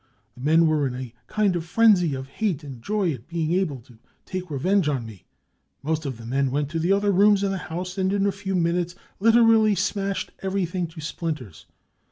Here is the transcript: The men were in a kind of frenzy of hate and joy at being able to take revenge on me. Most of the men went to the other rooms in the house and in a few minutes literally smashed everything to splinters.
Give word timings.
The 0.33 0.41
men 0.41 0.65
were 0.65 0.87
in 0.87 0.95
a 0.95 1.13
kind 1.27 1.55
of 1.55 1.63
frenzy 1.63 2.15
of 2.15 2.27
hate 2.27 2.63
and 2.63 2.81
joy 2.81 3.13
at 3.13 3.27
being 3.27 3.51
able 3.53 3.77
to 3.81 3.99
take 4.25 4.49
revenge 4.49 4.89
on 4.89 5.05
me. 5.05 5.25
Most 5.83 6.07
of 6.07 6.17
the 6.17 6.25
men 6.25 6.49
went 6.49 6.69
to 6.69 6.79
the 6.79 6.91
other 6.91 7.11
rooms 7.11 7.43
in 7.43 7.51
the 7.51 7.59
house 7.69 7.99
and 7.99 8.11
in 8.11 8.25
a 8.25 8.31
few 8.31 8.55
minutes 8.55 8.95
literally 9.19 9.75
smashed 9.75 10.31
everything 10.41 10.87
to 10.87 11.01
splinters. 11.01 11.67